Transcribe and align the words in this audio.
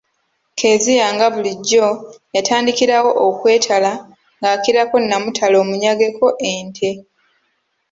Kezia 0.59 1.05
nga 1.13 1.27
bulijjo 1.33 1.87
yatandikirawo 2.35 3.11
okwetala 3.27 3.91
ng'akirako 4.39 4.95
nnamutale 4.99 5.55
omunyageko 5.63 6.27
ente. 6.51 6.89